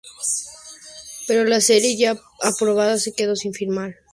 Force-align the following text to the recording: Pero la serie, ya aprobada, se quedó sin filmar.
Pero 1.27 1.45
la 1.45 1.61
serie, 1.61 1.95
ya 1.95 2.19
aprobada, 2.41 2.97
se 2.97 3.13
quedó 3.13 3.35
sin 3.35 3.53
filmar. 3.53 3.99